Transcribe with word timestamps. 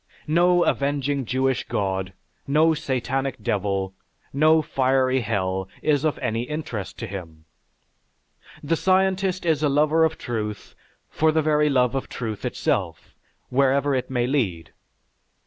No 0.25 0.63
avenging 0.63 1.25
Jewish 1.25 1.63
God, 1.67 2.13
no 2.47 2.73
satanic 2.73 3.39
devil, 3.39 3.93
no 4.33 4.63
fiery 4.63 5.21
hell 5.21 5.69
is 5.83 6.03
of 6.03 6.17
any 6.17 6.41
interest 6.41 6.97
to 6.97 7.05
him. 7.05 7.45
The 8.63 8.75
scientist 8.75 9.45
is 9.45 9.61
a 9.61 9.69
lover 9.69 10.03
of 10.03 10.17
truth 10.17 10.73
for 11.07 11.31
the 11.31 11.43
very 11.43 11.69
love 11.69 11.93
of 11.93 12.09
truth 12.09 12.45
itself, 12.45 13.13
wherever 13.51 13.93
it 13.93 14.09
may 14.09 14.25
lead. 14.25 14.73